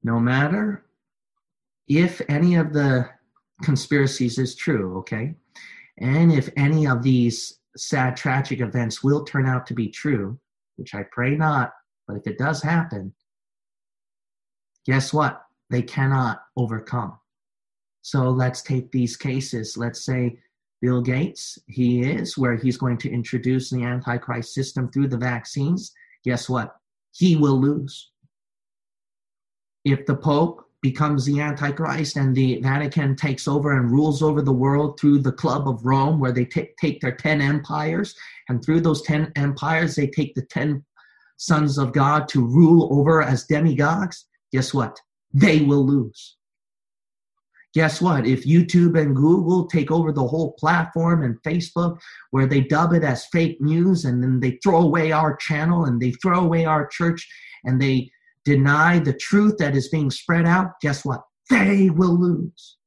[0.04, 0.86] No matter
[1.88, 3.10] if any of the
[3.64, 5.36] conspiracies is true, okay,
[6.00, 10.38] and if any of these sad, tragic events will turn out to be true,
[10.76, 11.74] which I pray not,
[12.08, 13.14] but if it does happen,
[14.86, 15.42] guess what?
[15.70, 17.18] They cannot overcome.
[18.02, 19.78] So let's take these cases.
[19.78, 20.38] Let's say
[20.84, 25.94] Bill Gates, he is, where he's going to introduce the Antichrist system through the vaccines,
[26.26, 26.76] guess what?
[27.14, 28.12] He will lose.
[29.86, 34.52] If the Pope becomes the Antichrist and the Vatican takes over and rules over the
[34.52, 38.14] world through the Club of Rome, where they t- take their 10 empires,
[38.50, 40.84] and through those 10 empires, they take the 10
[41.38, 45.00] sons of God to rule over as demigods, guess what?
[45.34, 46.36] They will lose
[47.74, 48.28] guess what?
[48.28, 51.98] If YouTube and Google take over the whole platform and Facebook,
[52.32, 56.00] where they dub it as fake news and then they throw away our channel and
[56.00, 57.28] they throw away our church
[57.64, 58.10] and they
[58.46, 61.22] deny the truth that is being spread out, guess what?
[61.50, 62.78] They will lose.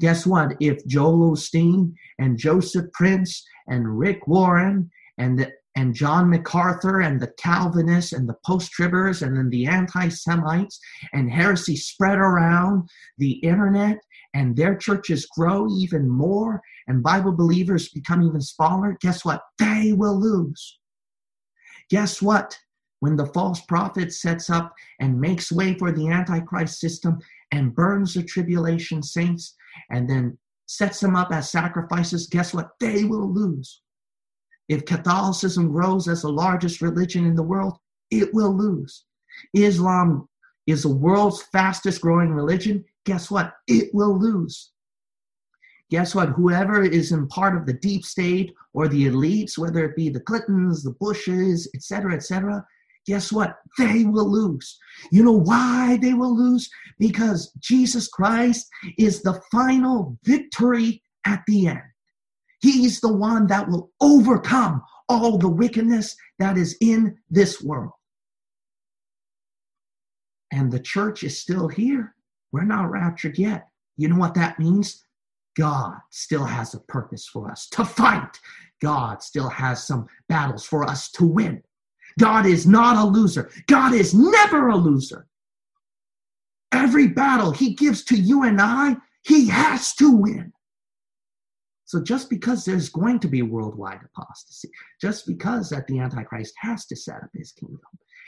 [0.00, 0.54] Guess what?
[0.60, 7.20] If Joel Osteen and Joseph Prince and Rick Warren and the and John MacArthur and
[7.20, 10.78] the Calvinists and the post tribbers and then the anti Semites
[11.12, 13.98] and heresy spread around the internet
[14.34, 19.42] and their churches grow even more and Bible believers become even smaller, guess what?
[19.58, 20.78] They will lose.
[21.88, 22.58] Guess what?
[23.00, 27.18] When the false prophet sets up and makes way for the Antichrist system
[27.50, 29.54] and burns the tribulation saints
[29.90, 32.70] and then sets them up as sacrifices, guess what?
[32.78, 33.82] They will lose.
[34.68, 37.78] If Catholicism grows as the largest religion in the world,
[38.10, 39.04] it will lose.
[39.54, 40.28] Islam
[40.66, 42.84] is the world's fastest growing religion.
[43.04, 43.54] Guess what?
[43.66, 44.70] It will lose.
[45.90, 46.30] Guess what?
[46.30, 50.20] Whoever is in part of the deep state or the elites, whether it be the
[50.20, 52.64] Clintons, the Bushes, etc., etc.,
[53.06, 53.56] guess what?
[53.78, 54.78] They will lose.
[55.10, 56.70] You know why they will lose?
[56.98, 61.82] Because Jesus Christ is the final victory at the end.
[62.62, 67.92] He's the one that will overcome all the wickedness that is in this world.
[70.52, 72.14] And the church is still here.
[72.52, 73.68] We're not raptured yet.
[73.96, 75.04] You know what that means?
[75.56, 78.38] God still has a purpose for us to fight.
[78.80, 81.62] God still has some battles for us to win.
[82.18, 83.50] God is not a loser.
[83.66, 85.26] God is never a loser.
[86.72, 90.52] Every battle he gives to you and I, he has to win.
[91.92, 96.86] So just because there's going to be worldwide apostasy, just because that the Antichrist has
[96.86, 97.80] to set up his kingdom,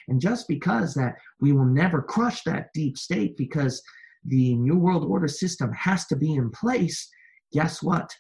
[0.07, 3.83] and just because that we will never crush that deep state because
[4.27, 7.09] the New World Order system has to be in place,
[7.55, 8.15] guess what?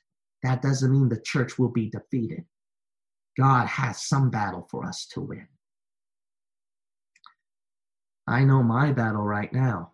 [0.44, 2.46] That doesn't mean the church will be defeated.
[3.36, 5.46] God has some battle for us to win.
[8.26, 9.92] I know my battle right now,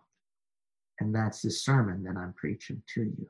[1.01, 3.27] and that's this sermon that I'm preaching to you.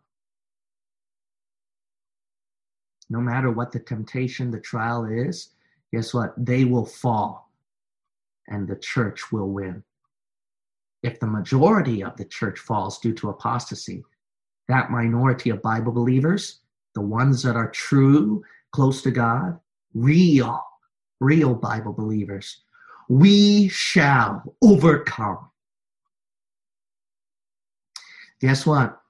[3.11, 5.49] No matter what the temptation, the trial is,
[5.91, 6.33] guess what?
[6.37, 7.51] They will fall,
[8.47, 9.83] and the church will win.
[11.03, 14.05] If the majority of the church falls due to apostasy,
[14.69, 16.61] that minority of Bible believers,
[16.95, 19.59] the ones that are true, close to God,
[19.93, 20.63] real,
[21.19, 22.61] real Bible believers,
[23.09, 25.49] we shall overcome.
[28.39, 29.00] Guess what?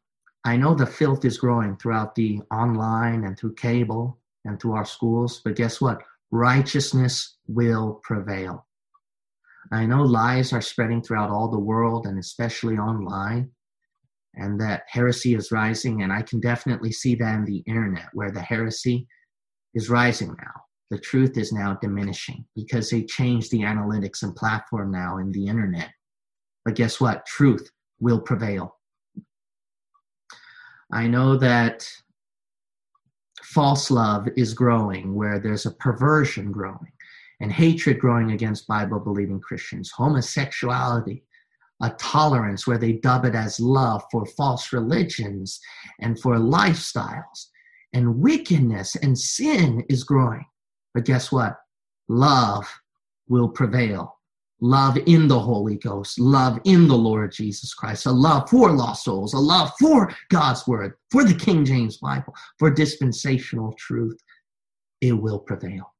[0.44, 4.86] I know the filth is growing throughout the online and through cable and through our
[4.86, 6.02] schools, but guess what?
[6.32, 8.66] Righteousness will prevail.
[9.72, 13.52] I know lies are spreading throughout all the world and especially online,
[14.34, 16.02] and that heresy is rising.
[16.02, 19.08] And I can definitely see that in the internet where the heresy
[19.76, 20.62] is rising now.
[20.89, 25.48] The truth is now diminishing because they changed the analytics and platform now in the
[25.48, 25.92] internet.
[26.66, 27.26] But guess what?
[27.26, 27.70] Truth
[28.00, 28.76] will prevail.
[30.94, 31.88] I know that
[33.44, 36.92] false love is growing, where there's a perversion growing
[37.39, 41.24] and hatred growing against Bible believing Christians, homosexuality,
[41.82, 45.60] a tolerance where they dub it as love for false religions
[46.00, 47.48] and for lifestyles,
[47.94, 50.46] and wickedness and sin is growing.
[50.94, 51.58] But guess what?
[52.08, 52.72] Love
[53.28, 54.20] will prevail.
[54.62, 59.05] Love in the Holy Ghost, love in the Lord Jesus Christ, a love for lost
[59.05, 64.20] souls, a love for God's Word, for the King James Bible, for dispensational truth.
[65.01, 65.91] It will prevail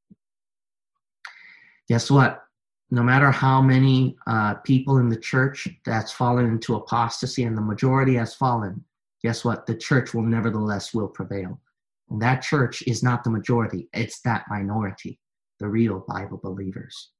[1.92, 2.44] guess what?
[2.90, 7.60] No matter how many uh, people in the church that's fallen into apostasy and the
[7.60, 8.82] majority has fallen,
[9.22, 9.66] guess what?
[9.66, 11.60] The church will nevertheless will prevail.
[12.08, 15.18] And that church is not the majority, it's that minority,
[15.58, 17.10] the real Bible believers.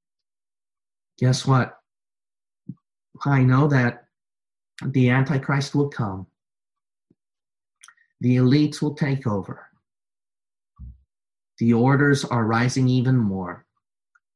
[1.19, 1.77] Guess what?
[3.25, 4.05] I know that
[4.83, 6.27] the Antichrist will come,
[8.21, 9.67] the elites will take over,
[11.59, 13.65] the orders are rising even more.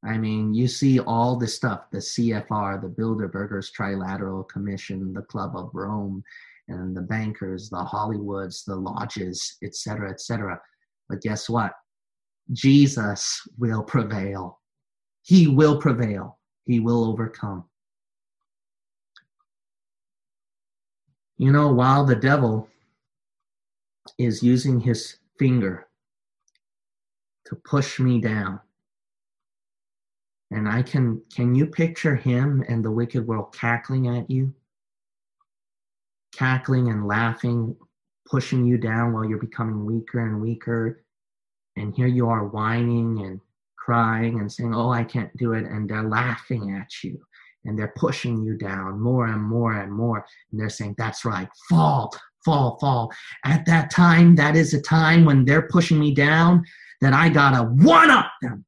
[0.05, 5.55] I mean, you see all the stuff the CFR, the Bilderbergers Trilateral Commission, the Club
[5.55, 6.23] of Rome,
[6.67, 10.61] and the bankers, the Hollywoods, the lodges, etc., etc.
[11.09, 11.73] But guess what?
[12.53, 14.61] Jesus will prevail.
[15.23, 16.36] He will prevail.
[16.67, 17.63] He will overcome.
[21.37, 22.67] You know, while the devil
[24.17, 25.87] is using his finger
[27.45, 28.59] to push me down,
[30.51, 34.53] and I can, can you picture him and the wicked world cackling at you?
[36.33, 37.75] Cackling and laughing,
[38.29, 41.03] pushing you down while you're becoming weaker and weaker.
[41.77, 43.39] And here you are whining and
[43.87, 45.63] crying and saying, Oh, I can't do it.
[45.63, 47.17] And they're laughing at you
[47.63, 50.25] and they're pushing you down more and more and more.
[50.51, 52.13] And they're saying, That's right, fall,
[52.43, 53.09] fall, fall.
[53.45, 56.65] At that time, that is a time when they're pushing me down
[56.99, 58.65] that I gotta one up them.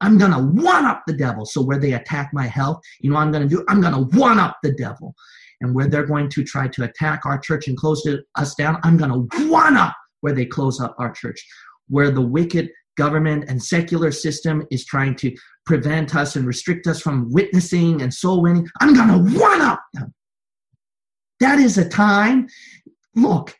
[0.00, 1.44] I'm to one up the devil.
[1.44, 3.64] So where they attack my health, you know I'm to do?
[3.68, 5.14] I'm to one up the devil.
[5.60, 8.06] And where they're going to try to attack our church and close
[8.36, 11.42] us down, I'm to one up where they close up our church.
[11.88, 15.34] Where the wicked government and secular system is trying to
[15.66, 19.82] prevent us and restrict us from witnessing and soul winning, I'm going to one up
[19.92, 20.14] them.
[21.40, 22.48] That is a time,
[23.14, 23.54] look,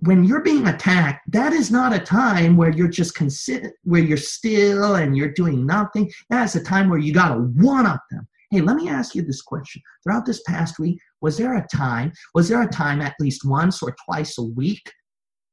[0.00, 4.16] when you're being attacked, that is not a time where you're just consider where you're
[4.16, 6.10] still and you're doing nothing.
[6.28, 8.26] That's a time where you gotta one up them.
[8.50, 9.82] Hey, let me ask you this question.
[10.02, 13.82] Throughout this past week, was there a time, was there a time at least once
[13.82, 14.92] or twice a week,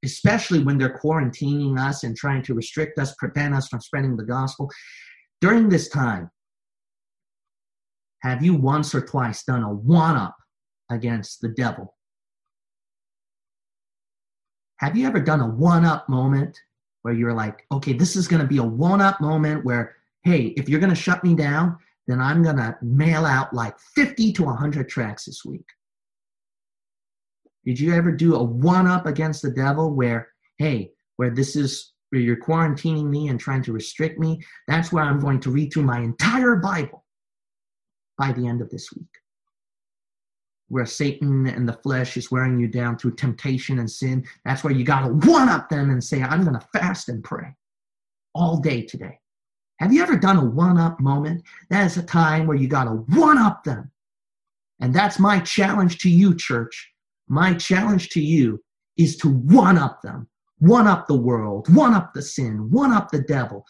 [0.03, 4.25] especially when they're quarantining us and trying to restrict us, prevent us from spreading the
[4.25, 4.69] gospel?
[5.41, 6.29] During this time,
[8.21, 10.35] have you once or twice done a one up
[10.89, 11.93] against the devil
[14.83, 16.59] have you ever done a one up moment
[17.03, 19.95] where you're like, okay, this is going to be a one up moment where,
[20.25, 23.79] hey, if you're going to shut me down, then I'm going to mail out like
[23.95, 25.65] 50 to 100 tracks this week.
[27.65, 31.93] Did you ever do a one up against the devil where, hey, where this is
[32.09, 34.41] where you're quarantining me and trying to restrict me?
[34.67, 37.05] That's where I'm going to read through my entire Bible
[38.17, 39.07] by the end of this week
[40.73, 44.25] where Satan and the flesh is wearing you down through temptation and sin.
[44.43, 47.23] That's where you got to one up them and say, I'm going to fast and
[47.23, 47.55] pray
[48.33, 49.19] all day today.
[49.79, 51.43] Have you ever done a one up moment?
[51.69, 53.91] That is a time where you got to one up them.
[54.79, 56.92] And that's my challenge to you, church.
[57.27, 58.61] My challenge to you
[58.97, 60.27] is to one up them,
[60.59, 63.65] one up the world, one up the sin, one up the devil.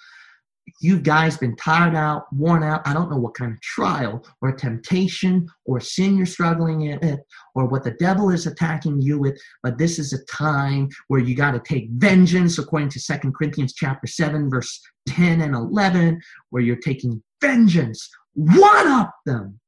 [0.80, 4.54] you guys been tired out, worn out, I don't know what kind of trial or
[4.54, 7.20] temptation or sin you're struggling with
[7.54, 11.36] or what the devil is attacking you with, but this is a time where you
[11.36, 16.64] got to take vengeance according to Second Corinthians chapter 7 verse 10 and 11 where
[16.64, 18.10] you're taking vengeance.
[18.34, 19.60] One up them.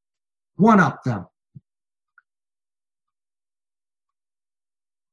[0.56, 1.26] One up them.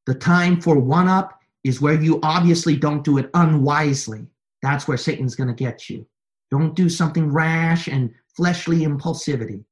[0.07, 4.27] The time for one up is where you obviously don't do it unwisely.
[4.63, 6.07] That's where Satan's going to get you.
[6.51, 9.65] Don't do something rash and fleshly impulsivity.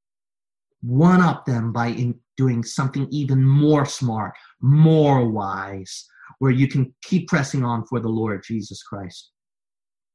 [0.82, 6.06] One up them by doing something even more smart, more wise,
[6.38, 9.30] where you can keep pressing on for the Lord Jesus Christ.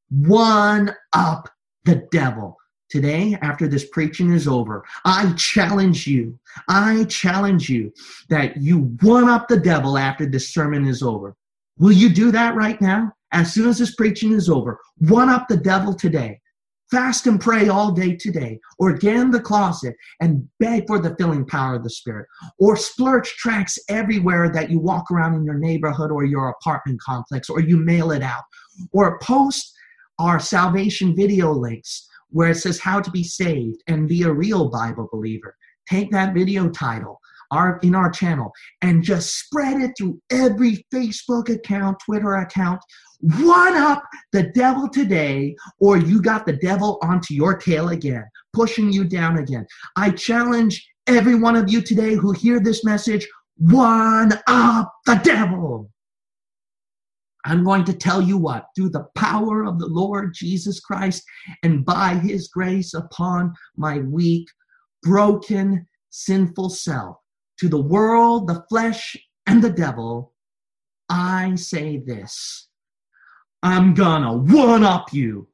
[0.10, 1.50] One up
[1.84, 2.58] the devil.
[2.90, 6.38] Today, after this preaching is over, I challenge you,
[6.70, 7.92] I challenge you
[8.30, 11.36] that you one up the devil after this sermon is over.
[11.80, 13.12] Will you do that right now?
[13.32, 16.40] As soon as this preaching is over, one up the devil today.
[16.92, 21.16] Fast and pray all day today, or get in the closet and beg for the
[21.16, 22.28] filling power of the Spirit,
[22.60, 27.50] or splurge tracts everywhere that you walk around in your neighborhood or your apartment complex,
[27.50, 28.44] or you mail it out,
[28.92, 29.74] or post
[30.20, 34.70] our salvation video links where it says how to be saved and be a real
[34.70, 35.56] Bible believer.
[35.90, 37.20] Take that video title
[37.52, 38.52] our in our channel
[38.82, 42.82] and just spread it through every Facebook account, Twitter account.
[43.20, 44.04] One up
[44.34, 49.38] the devil today, or you got the devil onto your tail again, pushing you down
[49.38, 49.66] again.
[49.96, 55.90] I challenge every one of you today who hear this message one up the devil.
[57.46, 61.24] I'm going to tell you what, through the power of the Lord Jesus Christ
[61.62, 64.48] and by his grace upon my weak,
[65.04, 67.18] broken, sinful self,
[67.60, 69.16] to the world, the flesh,
[69.46, 70.34] and the devil,
[71.08, 72.68] I say this
[73.62, 75.48] I'm gonna one up you